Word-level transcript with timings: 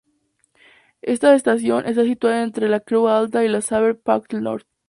Esta 1.03 1.35
estación 1.35 1.85
está 1.85 2.03
situada 2.05 2.41
entre 2.41 2.67
La 2.69 2.79
Creu 2.79 3.05
Alta 3.07 3.45
y 3.45 3.61
Sabadell 3.61 3.97
Parc 3.99 4.29
del 4.31 4.41
Nord. 4.41 4.63